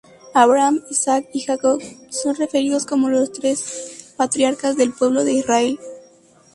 [0.33, 5.79] Abraham, Isaac y Jacob son referidos como los tres patriarcas del pueblo de Israel.